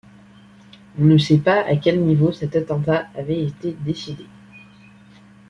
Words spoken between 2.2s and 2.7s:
cet